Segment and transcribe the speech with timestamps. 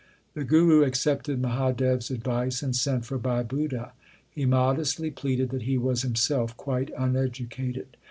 [0.33, 3.91] The Guru accepted Mahadev s advice and sent for Bhai Budha.
[4.31, 7.97] He modestly pleaded that he was himself quite uneducated.